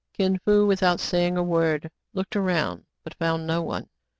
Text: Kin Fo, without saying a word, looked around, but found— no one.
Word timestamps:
Kin 0.17 0.39
Fo, 0.43 0.65
without 0.65 0.99
saying 0.99 1.37
a 1.37 1.43
word, 1.43 1.91
looked 2.15 2.35
around, 2.35 2.85
but 3.03 3.13
found— 3.13 3.45
no 3.45 3.61
one. 3.61 3.87